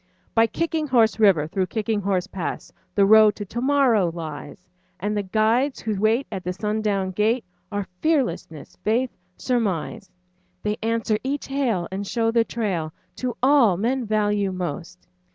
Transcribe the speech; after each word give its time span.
By 0.33 0.47
Kicking 0.47 0.87
Horse 0.87 1.19
River, 1.19 1.45
through 1.47 1.67
Kicking 1.67 2.01
Horse 2.01 2.25
Pass, 2.25 2.71
The 2.95 3.05
Road 3.05 3.35
to 3.35 3.45
Tomorrow 3.45 4.09
lies; 4.11 4.67
And 4.99 5.15
the 5.15 5.21
guides 5.21 5.79
who 5.79 5.99
wait 6.01 6.25
at 6.31 6.43
the 6.43 6.53
sundown 6.53 7.11
gate 7.11 7.45
Are 7.71 7.85
Fearlessness, 8.01 8.77
Faith, 8.83 9.11
Surmise. 9.37 10.09
They 10.63 10.77
answer 10.81 11.19
each 11.23 11.49
hail 11.49 11.87
and 11.91 12.07
show 12.07 12.31
the 12.31 12.43
trail 12.43 12.91
To 13.17 13.37
all 13.43 13.77
men 13.77 14.03
value 14.07 14.51
most. 14.51 15.07